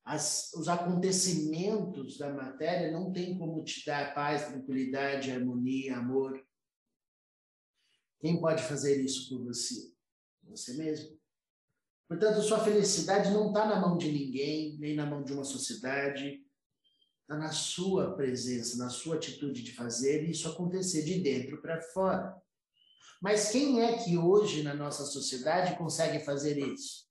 As, 0.04 0.52
os 0.54 0.68
acontecimentos 0.68 2.16
da 2.18 2.32
matéria 2.32 2.92
não 2.92 3.12
tem 3.12 3.36
como 3.36 3.64
te 3.64 3.84
dar 3.84 4.14
paz, 4.14 4.46
tranquilidade, 4.46 5.30
harmonia, 5.30 5.96
amor. 5.96 6.40
Quem 8.20 8.40
pode 8.40 8.62
fazer 8.62 9.00
isso 9.00 9.28
por 9.28 9.44
você? 9.44 9.92
Você 10.44 10.74
mesmo. 10.74 11.18
Portanto, 12.08 12.42
sua 12.42 12.64
felicidade 12.64 13.30
não 13.30 13.48
está 13.48 13.66
na 13.66 13.80
mão 13.80 13.98
de 13.98 14.10
ninguém, 14.10 14.78
nem 14.78 14.96
na 14.96 15.04
mão 15.04 15.22
de 15.22 15.32
uma 15.32 15.44
sociedade, 15.44 16.42
está 17.20 17.36
na 17.36 17.52
sua 17.52 18.16
presença, 18.16 18.78
na 18.78 18.88
sua 18.88 19.16
atitude 19.16 19.62
de 19.62 19.72
fazer 19.72 20.28
isso 20.28 20.48
acontecer 20.48 21.04
de 21.04 21.20
dentro 21.20 21.60
para 21.60 21.80
fora. 21.80 22.34
Mas 23.20 23.50
quem 23.50 23.82
é 23.82 24.02
que 24.02 24.16
hoje 24.16 24.62
na 24.62 24.72
nossa 24.72 25.04
sociedade 25.04 25.76
consegue 25.76 26.24
fazer 26.24 26.56
isso? 26.58 27.06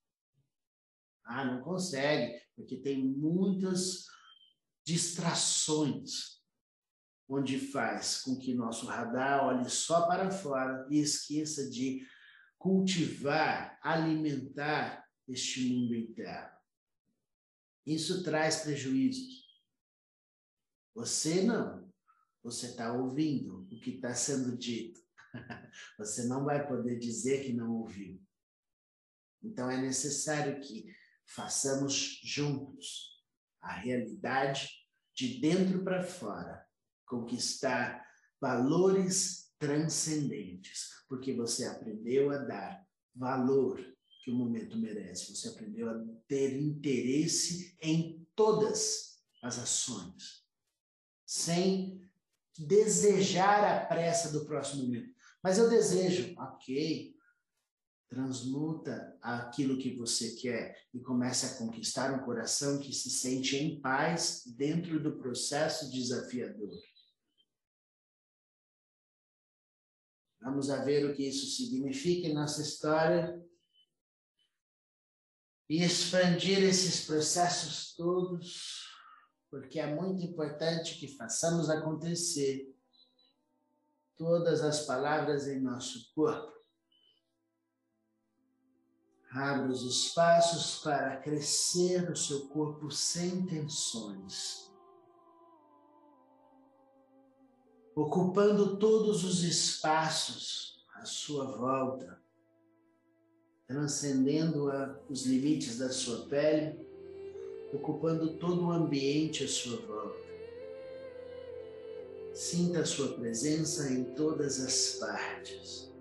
Ah, 1.23 1.45
não 1.45 1.61
consegue, 1.61 2.41
porque 2.55 2.77
tem 2.77 3.05
muitas 3.05 4.05
distrações, 4.83 6.36
onde 7.29 7.59
faz 7.59 8.21
com 8.21 8.37
que 8.37 8.53
nosso 8.53 8.85
radar 8.85 9.45
olhe 9.45 9.69
só 9.69 10.07
para 10.07 10.31
fora 10.31 10.87
e 10.89 10.99
esqueça 10.99 11.69
de 11.69 12.07
cultivar, 12.57 13.77
alimentar 13.81 15.05
este 15.27 15.69
mundo 15.69 15.95
interno. 15.95 16.57
Isso 17.85 18.23
traz 18.23 18.57
prejuízos. 18.57 19.45
Você 20.93 21.43
não. 21.43 21.87
Você 22.43 22.67
está 22.67 22.93
ouvindo 22.93 23.67
o 23.71 23.79
que 23.79 23.91
está 23.91 24.13
sendo 24.13 24.57
dito. 24.57 25.01
Você 25.97 26.25
não 26.25 26.45
vai 26.45 26.67
poder 26.67 26.97
dizer 26.97 27.43
que 27.43 27.53
não 27.53 27.71
ouviu. 27.75 28.21
Então 29.43 29.69
é 29.69 29.79
necessário 29.79 30.59
que 30.61 30.85
façamos 31.25 32.21
juntos 32.23 33.23
a 33.61 33.73
realidade 33.73 34.69
de 35.13 35.39
dentro 35.39 35.83
para 35.83 36.03
fora, 36.03 36.66
conquistar 37.07 38.05
valores 38.39 39.51
transcendentes, 39.57 40.89
porque 41.09 41.33
você 41.33 41.65
aprendeu 41.65 42.29
a 42.31 42.37
dar 42.37 42.85
valor 43.15 43.83
que 44.23 44.29
o 44.29 44.35
momento 44.35 44.77
merece, 44.77 45.33
você 45.35 45.47
aprendeu 45.47 45.89
a 45.89 46.05
ter 46.27 46.59
interesse 46.59 47.75
em 47.81 48.27
todas 48.35 49.23
as 49.41 49.57
ações, 49.57 50.45
sem 51.25 52.07
desejar 52.57 53.63
a 53.63 53.85
pressa 53.85 54.31
do 54.31 54.45
próximo 54.45 54.83
momento. 54.83 55.15
Mas 55.41 55.57
eu 55.57 55.69
desejo, 55.69 56.35
ok, 56.37 57.15
transmuta 58.09 59.17
aquilo 59.21 59.77
que 59.77 59.95
você 59.95 60.31
quer 60.35 60.77
e 60.93 60.99
comece 60.99 61.45
a 61.45 61.57
conquistar 61.57 62.13
um 62.13 62.25
coração 62.25 62.79
que 62.79 62.93
se 62.93 63.09
sente 63.09 63.55
em 63.57 63.79
paz 63.79 64.43
dentro 64.57 65.01
do 65.01 65.17
processo 65.17 65.89
desafiador. 65.91 66.71
Vamos 70.47 70.69
a 70.69 70.81
ver 70.81 71.05
o 71.05 71.13
que 71.13 71.27
isso 71.27 71.45
significa 71.57 72.25
em 72.25 72.33
nossa 72.33 72.61
história 72.61 73.37
e 75.69 75.83
expandir 75.83 76.63
esses 76.63 77.05
processos 77.05 77.93
todos, 77.93 78.87
porque 79.51 79.77
é 79.77 79.93
muito 79.93 80.23
importante 80.23 80.97
que 80.97 81.17
façamos 81.17 81.69
acontecer 81.69 82.73
todas 84.15 84.61
as 84.61 84.85
palavras 84.85 85.49
em 85.49 85.59
nosso 85.59 86.13
corpo. 86.15 86.53
Abra 89.29 89.69
os 89.69 89.81
espaços 89.81 90.81
para 90.81 91.17
crescer 91.17 92.09
o 92.09 92.15
seu 92.15 92.47
corpo 92.47 92.89
sem 92.89 93.45
tensões. 93.45 94.66
Ocupando 97.97 98.77
todos 98.77 99.23
os 99.23 99.43
espaços 99.43 100.85
à 100.93 101.03
sua 101.03 101.45
volta, 101.57 102.21
transcendendo 103.65 104.69
os 105.09 105.25
limites 105.25 105.79
da 105.79 105.89
sua 105.89 106.27
pele, 106.27 106.79
ocupando 107.73 108.37
todo 108.37 108.67
o 108.67 108.71
ambiente 108.71 109.43
à 109.43 109.47
sua 109.47 109.77
volta. 109.77 110.27
Sinta 112.35 112.81
a 112.81 112.85
sua 112.85 113.13
presença 113.13 113.91
em 113.91 114.03
todas 114.03 114.59
as 114.59 114.99
partes. 114.99 115.91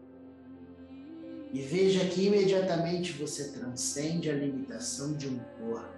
E 1.51 1.63
veja 1.63 2.07
que 2.11 2.27
imediatamente 2.27 3.13
você 3.15 3.53
transcende 3.53 4.29
a 4.29 4.35
limitação 4.35 5.15
de 5.15 5.29
um 5.29 5.39
corpo 5.39 5.96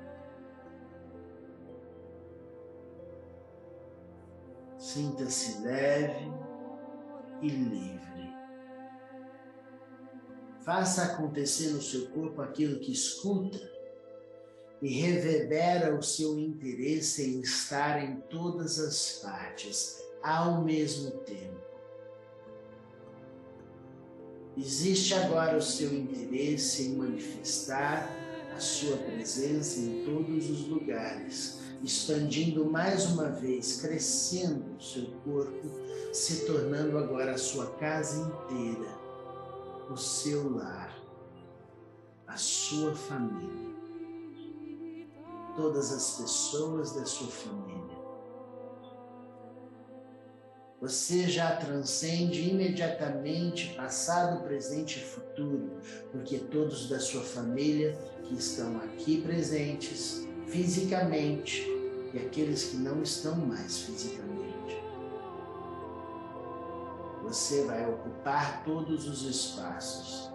Sinta-se 4.93 5.61
leve 5.61 6.33
e 7.43 7.49
livre. 7.51 8.35
Faça 10.65 11.03
acontecer 11.03 11.73
no 11.73 11.83
seu 11.83 12.07
corpo 12.09 12.41
aquilo 12.41 12.81
que 12.81 12.91
escuta 12.91 13.71
e 14.81 14.89
reverbera 14.89 15.95
o 15.95 16.03
seu 16.03 16.39
interesse 16.39 17.23
em 17.23 17.41
estar 17.43 18.03
em 18.03 18.17
todas 18.31 18.79
as 18.79 19.21
partes 19.23 20.03
ao 20.23 20.65
mesmo 20.65 21.11
tempo. 21.19 21.61
Existe 24.57 25.13
agora 25.13 25.59
o 25.59 25.63
seu 25.63 25.93
interesse 25.93 26.85
em 26.85 26.97
manifestar 26.97 28.11
a 28.57 28.59
sua 28.59 28.97
presença 28.97 29.81
em 29.81 30.03
todos 30.07 30.49
os 30.49 30.67
lugares 30.67 31.68
expandindo 31.83 32.65
mais 32.65 33.07
uma 33.07 33.31
vez, 33.31 33.81
crescendo 33.81 34.77
o 34.77 34.83
seu 34.83 35.07
corpo, 35.25 35.69
se 36.13 36.47
tornando 36.47 36.99
agora 36.99 37.33
a 37.33 37.39
sua 37.39 37.67
casa 37.77 38.21
inteira, 38.21 38.91
o 39.91 39.97
seu 39.97 40.57
lar, 40.57 40.95
a 42.27 42.37
sua 42.37 42.95
família, 42.95 43.75
todas 45.57 45.93
as 45.93 46.17
pessoas 46.19 46.93
da 46.93 47.05
sua 47.05 47.29
família. 47.29 47.99
Você 50.81 51.29
já 51.29 51.57
transcende 51.57 52.49
imediatamente 52.51 53.75
passado, 53.75 54.45
presente 54.45 55.01
e 55.01 55.03
futuro, 55.03 55.81
porque 56.13 56.39
todos 56.39 56.89
da 56.89 57.01
sua 57.01 57.23
família 57.23 57.99
que 58.23 58.35
estão 58.35 58.77
aqui 58.77 59.21
presentes 59.21 60.28
fisicamente 60.49 61.67
e 62.13 62.19
aqueles 62.19 62.65
que 62.65 62.77
não 62.77 63.03
estão 63.03 63.37
mais 63.37 63.79
fisicamente. 63.79 64.83
Você 67.23 67.65
vai 67.65 67.89
ocupar 67.89 68.65
todos 68.65 69.07
os 69.07 69.23
espaços 69.23 70.31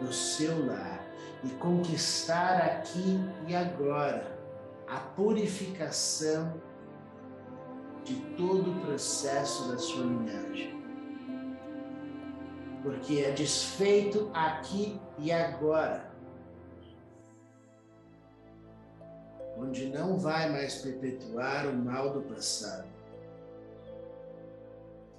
do 0.00 0.12
seu 0.12 0.66
lar 0.66 1.06
e 1.44 1.48
conquistar 1.50 2.56
aqui 2.56 3.20
e 3.46 3.54
agora 3.54 4.36
a 4.88 4.98
purificação 4.98 6.60
de 8.04 8.16
todo 8.36 8.70
o 8.70 8.80
processo 8.80 9.68
da 9.68 9.78
sua 9.78 10.04
linhagem. 10.04 10.82
Porque 12.82 13.20
é 13.20 13.30
desfeito 13.30 14.30
aqui 14.34 15.00
e 15.18 15.32
agora 15.32 16.13
onde 19.74 19.86
não 19.86 20.16
vai 20.16 20.48
mais 20.52 20.76
perpetuar 20.76 21.66
o 21.66 21.74
mal 21.74 22.12
do 22.12 22.22
passado. 22.22 22.86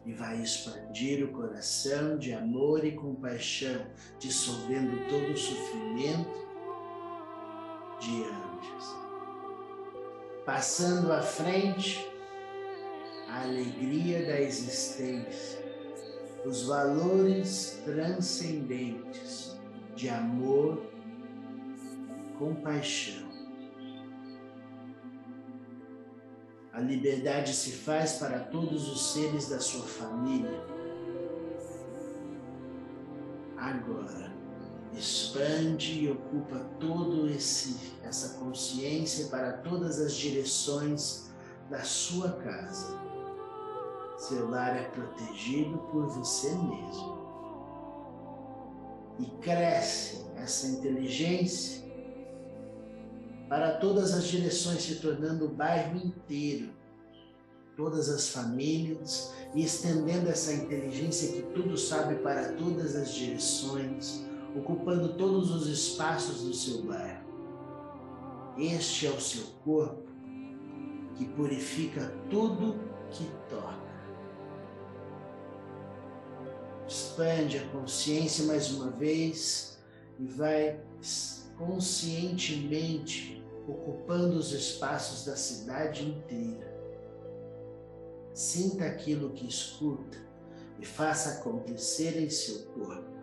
E 0.06 0.14
vai 0.14 0.42
expandir 0.42 1.26
o 1.26 1.34
coração 1.34 2.18
de 2.18 2.32
amor 2.32 2.86
e 2.86 2.94
compaixão, 2.94 3.86
dissolvendo 4.18 5.10
todo 5.10 5.34
o 5.34 5.38
sofrimento 5.38 6.46
de 8.00 8.24
antes, 8.24 8.96
passando 10.46 11.12
à 11.12 11.22
frente 11.22 12.10
a 13.28 13.42
alegria 13.42 14.26
da 14.26 14.40
existência, 14.40 15.60
os 16.46 16.64
valores 16.64 17.82
transcendentes 17.84 19.60
de 19.98 20.08
amor, 20.08 20.82
compaixão 22.38 23.25
A 26.76 26.82
liberdade 26.82 27.54
se 27.54 27.72
faz 27.72 28.18
para 28.18 28.38
todos 28.38 28.90
os 28.92 29.14
seres 29.14 29.48
da 29.48 29.62
sua 29.62 29.86
família. 29.86 30.62
Agora, 33.56 34.30
expande 34.92 36.04
e 36.04 36.12
ocupa 36.12 36.60
todo 36.78 37.30
esse 37.30 37.94
essa 38.04 38.38
consciência 38.40 39.28
para 39.28 39.54
todas 39.54 40.02
as 40.02 40.14
direções 40.16 41.32
da 41.70 41.82
sua 41.82 42.34
casa. 42.34 43.00
Seu 44.18 44.50
lar 44.50 44.76
é 44.76 44.84
protegido 44.90 45.78
por 45.94 46.08
você 46.08 46.50
mesmo. 46.50 47.26
E 49.18 49.26
cresce 49.40 50.26
essa 50.36 50.68
inteligência 50.68 51.85
para 53.48 53.74
todas 53.78 54.14
as 54.14 54.26
direções, 54.26 54.82
se 54.82 54.96
tornando 54.96 55.46
o 55.46 55.50
bairro 55.50 55.98
inteiro, 55.98 56.70
todas 57.78 58.10
as 58.10 58.30
famílias, 58.30 59.34
e 59.54 59.64
estendendo 59.64 60.30
essa 60.30 60.54
inteligência 60.54 61.32
que 61.32 61.42
tudo 61.54 61.78
sabe 61.78 62.16
para 62.16 62.54
todas 62.54 62.96
as 62.96 63.14
direções, 63.14 64.24
ocupando 64.56 65.14
todos 65.16 65.52
os 65.52 65.68
espaços 65.68 66.42
do 66.42 66.54
seu 66.54 66.84
bairro. 66.84 67.26
Este 68.58 69.08
é 69.08 69.12
o 69.12 69.20
seu 69.20 69.44
corpo 69.64 70.06
que 71.16 71.26
purifica 71.26 72.14
tudo 72.30 72.80
que 73.12 73.26
toca. 73.50 73.86
Expande 76.88 77.58
a 77.58 77.68
consciência 77.68 78.46
mais 78.46 78.72
uma 78.72 78.92
vez 78.92 79.78
e 80.20 80.26
vai 80.26 80.80
conscientemente 81.58 83.44
ocupando 83.68 84.38
os 84.38 84.52
espaços 84.52 85.26
da 85.26 85.36
cidade 85.36 86.06
inteira. 86.06 86.76
Sinta 88.34 88.86
aquilo 88.86 89.32
que 89.32 89.48
escuta 89.48 90.18
e 90.80 90.86
faça 90.86 91.40
acontecer 91.40 92.22
em 92.22 92.30
seu 92.30 92.66
corpo. 92.74 93.16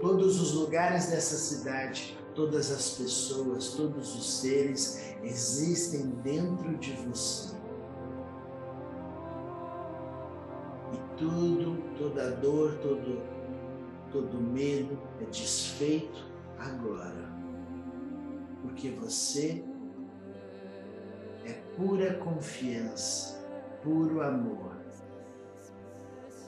Todos 0.00 0.40
os 0.40 0.52
lugares 0.52 1.06
dessa 1.06 1.36
cidade, 1.36 2.18
todas 2.34 2.70
as 2.70 2.90
pessoas, 2.90 3.70
todos 3.70 4.14
os 4.14 4.40
seres 4.40 5.00
existem 5.22 6.10
dentro 6.22 6.76
de 6.78 6.92
você. 6.92 7.54
E 10.92 11.18
tudo, 11.18 11.82
toda 11.98 12.30
dor, 12.32 12.78
todo, 12.78 13.35
todo 14.16 14.40
medo 14.40 14.98
é 15.20 15.24
desfeito 15.26 16.24
agora. 16.58 17.30
Porque 18.62 18.88
você 18.90 19.62
é 21.44 21.52
pura 21.76 22.14
confiança, 22.14 23.46
puro 23.82 24.22
amor, 24.22 24.74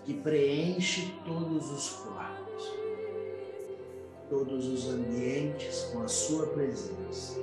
que 0.05 0.15
preenche 0.15 1.15
todos 1.27 1.71
os 1.71 1.91
corpos, 1.91 2.73
todos 4.31 4.67
os 4.67 4.89
ambientes 4.89 5.83
com 5.93 6.03
a 6.03 6.09
sua 6.09 6.47
presença. 6.47 7.39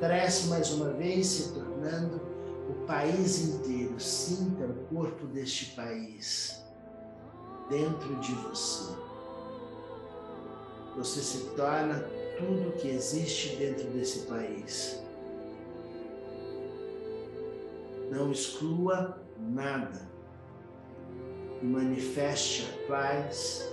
Cresce 0.00 0.48
mais 0.48 0.72
uma 0.72 0.90
vez, 0.90 1.26
se 1.26 1.54
tornando 1.54 2.20
o 2.68 2.84
país 2.84 3.44
inteiro. 3.44 3.98
Sinta 4.00 4.64
o 4.64 4.74
corpo 4.94 5.26
deste 5.26 5.76
país 5.76 6.67
dentro 7.68 8.14
de 8.16 8.34
você. 8.34 8.92
Você 10.96 11.20
se 11.20 11.38
torna 11.50 12.00
tudo 12.38 12.76
que 12.76 12.88
existe 12.88 13.56
dentro 13.56 13.88
desse 13.90 14.26
país. 14.26 15.00
Não 18.10 18.32
exclua 18.32 19.20
nada 19.38 20.08
e 21.62 21.66
manifeste 21.66 22.66
a 22.66 22.88
paz 22.88 23.72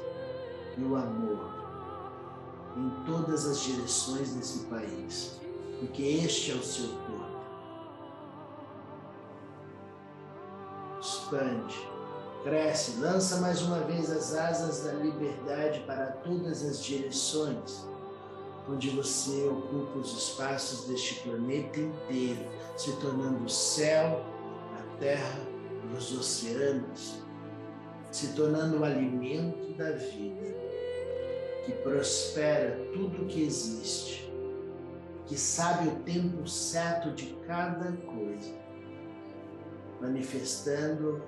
e 0.77 0.83
o 0.83 0.95
amor 0.95 1.55
em 2.75 3.05
todas 3.05 3.45
as 3.47 3.61
direções 3.61 4.33
desse 4.35 4.65
país, 4.65 5.39
porque 5.79 6.03
este 6.03 6.51
é 6.51 6.55
o 6.55 6.63
seu 6.63 6.89
corpo. 6.89 7.15
Expande, 10.99 11.94
cresce, 12.45 12.99
lança 12.99 13.41
mais 13.41 13.63
uma 13.63 13.79
vez 13.79 14.11
as 14.11 14.35
asas 14.35 14.83
da 14.83 14.93
liberdade 14.93 15.79
para 15.81 16.05
todas 16.05 16.63
as 16.63 16.81
direções 16.81 17.83
onde 18.69 18.89
você 18.89 19.47
ocupa 19.47 19.99
os 19.99 20.11
espaços 20.15 20.87
deste 20.87 21.21
planeta 21.21 21.79
inteiro, 21.79 22.45
se 22.77 22.93
tornando 22.97 23.45
o 23.45 23.49
céu, 23.49 24.23
a 24.77 24.97
terra 24.99 25.39
e 25.83 25.95
os 25.95 26.17
oceanos, 26.17 27.23
se 28.11 28.33
tornando 28.33 28.79
o 28.79 28.83
alimento 28.83 29.73
da 29.73 29.91
vida, 29.91 30.55
que 31.65 31.71
prospera 31.83 32.79
tudo 32.93 33.25
que 33.25 33.43
existe, 33.43 34.31
que 35.25 35.37
sabe 35.37 35.87
o 35.87 35.95
tempo 35.97 36.47
certo 36.47 37.11
de 37.11 37.35
cada 37.47 37.91
coisa, 37.91 38.53
manifestando 40.01 41.21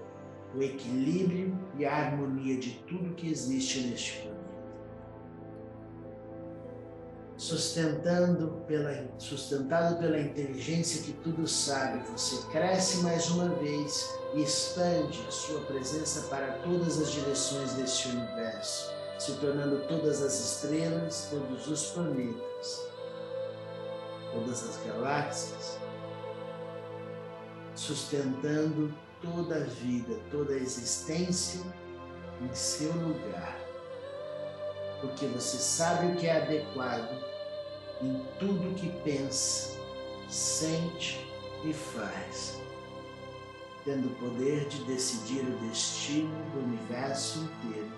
o 0.57 0.63
equilíbrio 0.63 1.55
e 1.77 1.85
a 1.85 1.95
harmonia 1.95 2.57
de 2.57 2.71
tudo 2.87 3.13
que 3.13 3.29
existe 3.29 3.81
neste 3.81 4.13
planeta. 4.13 4.37
sustentando 7.37 8.63
pela, 8.67 9.07
sustentado 9.19 9.99
pela 9.99 10.19
inteligência 10.19 11.03
que 11.03 11.13
tudo 11.21 11.47
sabe, 11.47 12.03
você 12.09 12.43
cresce 12.47 13.03
mais 13.03 13.29
uma 13.29 13.49
vez 13.49 14.17
e 14.33 14.41
expande 14.41 15.23
sua 15.29 15.61
presença 15.61 16.27
para 16.29 16.53
todas 16.63 16.99
as 16.99 17.11
direções 17.11 17.73
deste 17.73 18.07
universo, 18.07 18.91
se 19.19 19.33
tornando 19.33 19.87
todas 19.87 20.23
as 20.23 20.33
estrelas, 20.33 21.27
todos 21.29 21.67
os 21.67 21.91
planetas, 21.91 22.89
todas 24.33 24.63
as 24.67 24.83
galáxias, 24.83 25.77
sustentando 27.75 28.91
toda 29.21 29.55
a 29.55 29.63
vida, 29.63 30.19
toda 30.31 30.53
a 30.53 30.57
existência 30.57 31.61
em 32.41 32.53
seu 32.53 32.91
lugar 32.93 33.67
porque 35.01 35.27
você 35.27 35.57
sabe 35.57 36.07
o 36.07 36.15
que 36.15 36.27
é 36.27 36.41
adequado 36.41 37.23
em 38.01 38.23
tudo 38.39 38.75
que 38.75 38.89
pensa, 39.03 39.77
sente 40.29 41.25
e 41.63 41.73
faz, 41.73 42.59
tendo 43.83 44.07
o 44.07 44.15
poder 44.15 44.67
de 44.67 44.83
decidir 44.85 45.41
o 45.41 45.67
destino 45.67 46.33
do 46.51 46.59
universo 46.59 47.39
inteiro. 47.39 47.91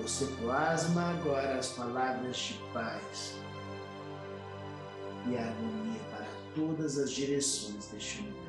Você 0.00 0.26
plasma 0.40 1.10
agora 1.10 1.58
as 1.58 1.70
palavras 1.70 2.36
de 2.36 2.54
paz 2.72 3.34
e 5.28 5.36
harmonia 5.36 6.00
para 6.10 6.26
todas 6.54 6.98
as 6.98 7.12
direções 7.12 7.86
deste 7.86 8.20
universo. 8.20 8.41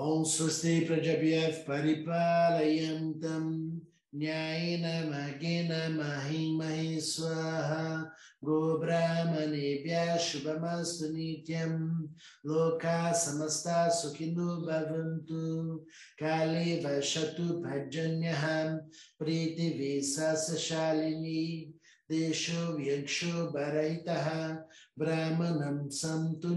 ॐ 0.00 0.24
स्वस्ति 0.24 0.80
प्रजभ्यः 0.80 1.48
परिपालयन्तं 1.48 3.70
न्यायेन 4.14 4.80
मगेन 4.80 5.96
महिमहि 5.96 7.00
स्वाहा। 7.00 8.12
गोब्राह्मणेभ्यः 8.44 10.16
शुभमस्तु 10.16 11.14
नित्यं। 11.14 12.04
लोकाः 12.46 13.12
समस्ता 13.12 13.88
सुखिनो 13.88 14.42
भवन्तु। 14.42 15.86
काले 16.20 16.84
वशतु 16.84 17.42
भजन्यः 17.42 18.78
प्रीतिविशासशालिनी 19.18 21.74
देशो 22.10 22.76
व्यक्षो 22.76 23.26
भरहितः। 23.26 24.56
ब्राह्मणं 24.98 25.88
सन्तु 25.88 26.48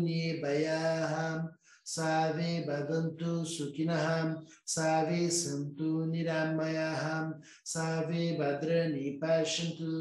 सर्वे 1.86 2.66
भवन्तु 2.68 3.46
सुखिनः 3.46 4.36
सर्वे 4.66 5.30
सन्तु 5.30 6.06
निरामयाः 6.06 7.32
सर्वे 7.66 8.38
भद्राणि 8.42 9.20
पश्यन्तु 9.24 9.92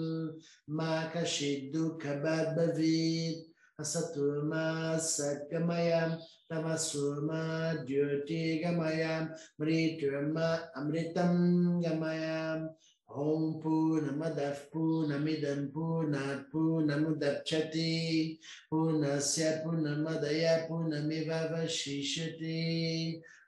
मा 0.71 1.05
कश्चित् 1.17 1.73
दुःखभाग् 1.73 2.57
भवेत्, 2.59 3.51
असतु 3.81 4.27
मा 4.49 4.97
सत्कमयं 4.99 6.11
तमसु 6.51 7.27
मा 7.27 7.73
द्योतिगमयं, 7.73 9.25
मृत्युर्मा 9.61 10.49
अमृतं 10.77 11.35
गमयम् 11.83 12.69
ॐ 13.17 13.53
पूर्णमदः 13.53 14.51
पूर्णमिदं 14.51 15.67
पूर्णात् 15.67 16.53
पूर्णमुदक्षति 16.53 18.39
पूर्णस्य 18.71 19.51
पूर्णमदय 19.51 20.67
पूर्णमिवशिष्यति 20.69 22.51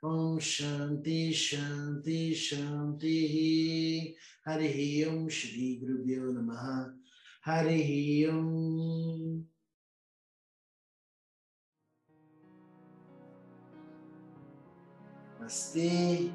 ॐ 0.04 0.38
शान्ति 0.38 1.32
शान्ति, 1.32 2.34
शान्तिः। 2.34 4.50
हरिः 4.50 5.12
ॐ 5.12 5.28
श्रीगुरुभ्यो 5.28 6.22
नमः। 6.22 6.92
हरिः 7.52 8.32
ॐ 8.32 9.42
अस्ति 15.44 16.30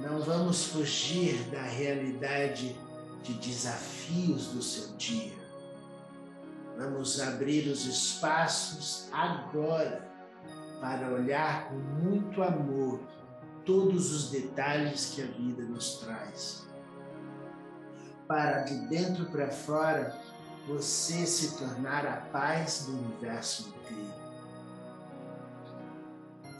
Não 0.00 0.20
vamos 0.22 0.64
fugir 0.64 1.50
da 1.50 1.60
realidade 1.60 2.74
de 3.22 3.34
desafios 3.34 4.46
do 4.46 4.62
seu 4.62 4.96
dia. 4.96 5.38
Vamos 6.78 7.20
abrir 7.20 7.68
os 7.68 7.84
espaços 7.84 9.08
agora 9.12 10.08
para 10.80 11.12
olhar 11.12 11.68
com 11.68 11.74
muito 11.74 12.42
amor 12.42 13.00
todos 13.66 14.10
os 14.10 14.30
detalhes 14.30 15.12
que 15.14 15.20
a 15.20 15.26
vida 15.26 15.62
nos 15.64 15.96
traz. 15.96 16.66
Para 18.26 18.62
de 18.62 18.74
dentro 18.88 19.26
para 19.26 19.50
fora 19.50 20.18
você 20.66 21.26
se 21.26 21.58
tornar 21.58 22.06
a 22.06 22.16
paz 22.32 22.86
do 22.86 22.92
universo 22.92 23.68
inteiro. 23.68 24.29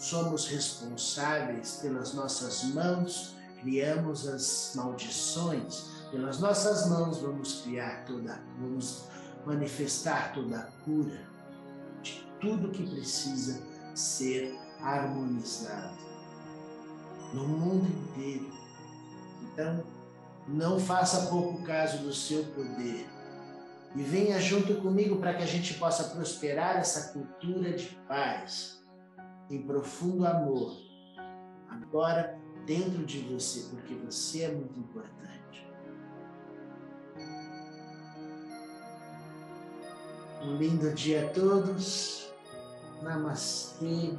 Somos 0.01 0.47
responsáveis 0.47 1.77
pelas 1.83 2.15
nossas 2.15 2.65
mãos, 2.65 3.37
criamos 3.61 4.27
as 4.27 4.73
maldições, 4.75 5.91
pelas 6.11 6.41
nossas 6.41 6.89
mãos 6.89 7.19
vamos 7.19 7.61
criar 7.61 8.07
toda, 8.07 8.41
vamos 8.59 9.05
manifestar 9.45 10.33
toda 10.33 10.59
a 10.59 10.63
cura 10.85 11.21
de 12.03 12.27
tudo 12.41 12.71
que 12.71 12.89
precisa 12.89 13.61
ser 13.95 14.59
harmonizado 14.81 15.99
no 17.35 17.47
mundo 17.47 17.87
inteiro. 17.87 18.51
Então, 19.43 19.85
não 20.49 20.81
faça 20.81 21.27
pouco 21.27 21.63
caso 21.63 21.99
do 21.99 22.15
seu 22.15 22.43
poder 22.55 23.07
e 23.95 24.03
venha 24.03 24.41
junto 24.41 24.77
comigo 24.77 25.17
para 25.17 25.35
que 25.35 25.43
a 25.43 25.47
gente 25.47 25.75
possa 25.75 26.05
prosperar 26.05 26.79
essa 26.79 27.13
cultura 27.13 27.75
de 27.75 27.89
paz 28.09 28.80
em 29.51 29.63
profundo 29.63 30.27
amor, 30.27 30.77
agora 31.69 32.39
dentro 32.65 33.05
de 33.05 33.21
você, 33.21 33.69
porque 33.71 33.95
você 33.95 34.43
é 34.43 34.55
muito 34.55 34.79
importante. 34.79 35.69
Um 40.43 40.57
lindo 40.57 40.93
dia 40.95 41.27
a 41.27 41.33
todos. 41.33 42.33
Namastê. 43.03 44.17